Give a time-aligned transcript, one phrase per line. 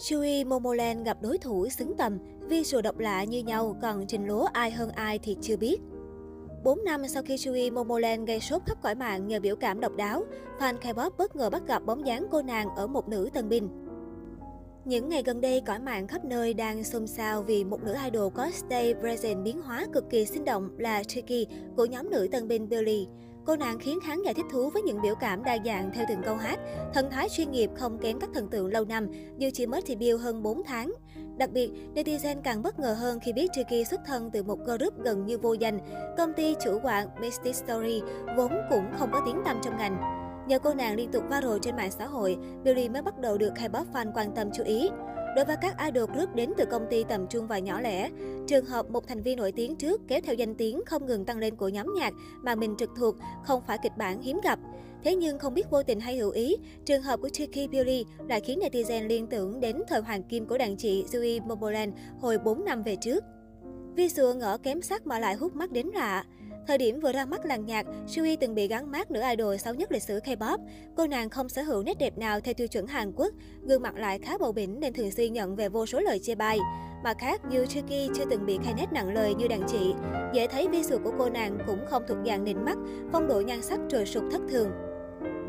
[0.00, 2.18] Shui Momoland gặp đối thủ xứng tầm,
[2.48, 5.80] visual độc lạ như nhau, còn trình lúa ai hơn ai thì chưa biết.
[6.64, 9.96] 4 năm sau khi Shui Momoland gây sốt khắp cõi mạng nhờ biểu cảm độc
[9.96, 10.24] đáo,
[10.58, 13.68] fan K-pop bất ngờ bắt gặp bóng dáng cô nàng ở một nữ tân binh.
[14.84, 18.32] Những ngày gần đây, cõi mạng khắp nơi đang xôn xao vì một nữ idol
[18.34, 21.46] có stay present biến hóa cực kỳ sinh động là Tricky
[21.76, 23.08] của nhóm nữ tân binh Billy.
[23.44, 26.22] Cô nàng khiến khán giả thích thú với những biểu cảm đa dạng theo từng
[26.24, 26.58] câu hát,
[26.94, 29.06] thần thái chuyên nghiệp không kém các thần tượng lâu năm,
[29.38, 30.92] dù chỉ mới debut hơn 4 tháng.
[31.36, 35.04] Đặc biệt, netizen càng bất ngờ hơn khi biết Tricky xuất thân từ một group
[35.04, 35.78] gần như vô danh.
[36.18, 38.02] Công ty chủ quản Mystic Story
[38.36, 40.20] vốn cũng không có tiếng tăm trong ngành.
[40.48, 43.52] Nhờ cô nàng liên tục viral trên mạng xã hội, Billy mới bắt đầu được
[43.54, 44.88] K-pop fan quan tâm chú ý.
[45.36, 48.10] Đối với các idol group đến từ công ty tầm trung và nhỏ lẻ,
[48.50, 51.38] trường hợp một thành viên nổi tiếng trước kéo theo danh tiếng không ngừng tăng
[51.38, 54.58] lên của nhóm nhạc mà mình trực thuộc không phải kịch bản hiếm gặp.
[55.04, 58.40] Thế nhưng không biết vô tình hay hữu ý, trường hợp của Tricky Beauty lại
[58.40, 62.64] khiến netizen liên tưởng đến thời hoàng kim của đàn chị Zoe Moboland hồi 4
[62.64, 63.24] năm về trước.
[63.96, 66.24] Visual ngỡ kém sắc mà lại hút mắt đến lạ.
[66.66, 69.74] Thời điểm vừa ra mắt làng nhạc, Sui từng bị gắn mát nữ idol xấu
[69.74, 70.58] nhất lịch sử K-pop.
[70.96, 73.96] Cô nàng không sở hữu nét đẹp nào theo tiêu chuẩn Hàn Quốc, gương mặt
[73.96, 76.58] lại khá bầu bĩnh nên thường xuyên nhận về vô số lời chê bai.
[77.04, 79.94] Mà khác, như Chucky chưa từng bị khai nét nặng lời như đàn chị.
[80.34, 82.78] Dễ thấy visual của cô nàng cũng không thuộc dạng nịnh mắt,
[83.12, 84.70] phong độ nhan sắc trời sụt thất thường.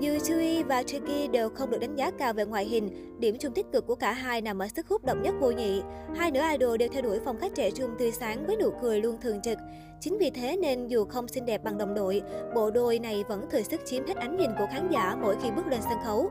[0.00, 3.52] Dù Chui và Tricky đều không được đánh giá cao về ngoại hình, điểm chung
[3.52, 5.82] tích cực của cả hai nằm ở sức hút độc nhất vô nhị.
[6.16, 9.00] Hai nữ idol đều theo đuổi phong cách trẻ trung tươi sáng với nụ cười
[9.00, 9.58] luôn thường trực.
[10.00, 12.22] Chính vì thế nên dù không xinh đẹp bằng đồng đội,
[12.54, 15.50] bộ đôi này vẫn thừa sức chiếm hết ánh nhìn của khán giả mỗi khi
[15.50, 16.30] bước lên sân khấu.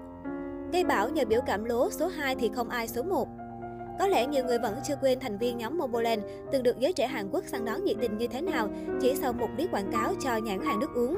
[0.74, 3.28] Gây bảo nhờ biểu cảm lố số 2 thì không ai số 1.
[4.00, 7.08] Có lẽ nhiều người vẫn chưa quên thành viên nhóm Momoland từng được giới trẻ
[7.08, 8.70] Hàn Quốc săn đón nhiệt tình như thế nào
[9.02, 11.18] chỉ sau một clip quảng cáo cho nhãn hàng nước uống.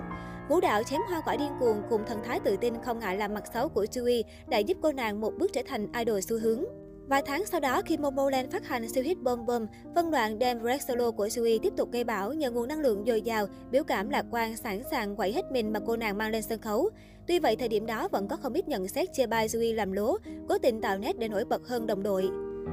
[0.49, 3.33] Vũ đạo chém hoa quả điên cuồng cùng thần thái tự tin không ngại làm
[3.33, 6.63] mặt xấu của Chewie đã giúp cô nàng một bước trở thành idol xu hướng.
[7.07, 9.65] Vài tháng sau đó, khi Momoland phát hành siêu hit Bom Bom,
[9.95, 13.03] phân đoạn Dem Red Solo của Sui tiếp tục gây bão nhờ nguồn năng lượng
[13.07, 16.31] dồi dào, biểu cảm lạc quan, sẵn sàng quẩy hết mình mà cô nàng mang
[16.31, 16.89] lên sân khấu.
[17.27, 19.91] Tuy vậy, thời điểm đó vẫn có không ít nhận xét chê bai Sui làm
[19.91, 20.17] lố,
[20.49, 22.29] cố tình tạo nét để nổi bật hơn đồng đội.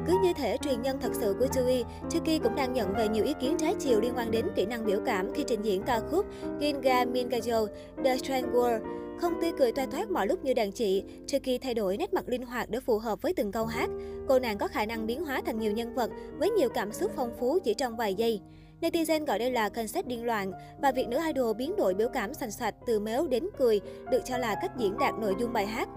[0.07, 3.25] Cứ như thể truyền nhân thật sự của Jui, Chucky cũng đang nhận về nhiều
[3.25, 6.01] ý kiến trái chiều liên quan đến kỹ năng biểu cảm khi trình diễn ca
[6.11, 6.27] khúc
[6.61, 7.67] Ginga Mingajo,
[8.05, 8.81] The Strange World.
[9.21, 12.29] Không tươi cười toa thoát mọi lúc như đàn chị, Chucky thay đổi nét mặt
[12.29, 13.91] linh hoạt để phù hợp với từng câu hát.
[14.29, 17.13] Cô nàng có khả năng biến hóa thành nhiều nhân vật với nhiều cảm xúc
[17.17, 18.41] phong phú chỉ trong vài giây.
[18.81, 22.35] Netizen gọi đây là concept điên loạn và việc nữ idol biến đổi biểu cảm
[22.35, 25.67] sành sạch từ méo đến cười được cho là cách diễn đạt nội dung bài
[25.67, 25.89] hát.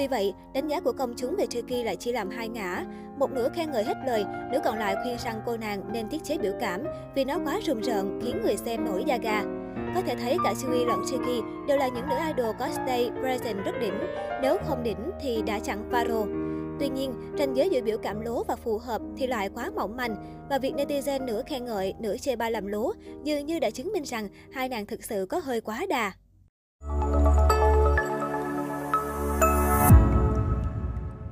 [0.00, 2.84] Tuy vậy, đánh giá của công chúng về Tricky lại chỉ làm hai ngã.
[3.18, 6.24] Một nửa khen ngợi hết lời, nửa còn lại khuyên rằng cô nàng nên tiết
[6.24, 6.84] chế biểu cảm
[7.14, 9.42] vì nó quá rùng rợn khiến người xem nổi da gà.
[9.94, 13.64] Có thể thấy cả Sui lẫn Tricky đều là những nữ idol có stay present
[13.64, 13.94] rất đỉnh.
[14.42, 16.30] Nếu không đỉnh thì đã chẳng viral.
[16.80, 19.96] Tuy nhiên, ranh giới giữa biểu cảm lố và phù hợp thì lại quá mỏng
[19.96, 20.16] manh
[20.50, 22.92] và việc netizen nửa khen ngợi, nửa chê bai làm lố
[23.24, 26.12] dường như đã chứng minh rằng hai nàng thực sự có hơi quá đà.